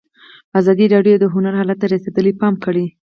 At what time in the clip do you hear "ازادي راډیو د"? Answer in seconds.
0.59-1.25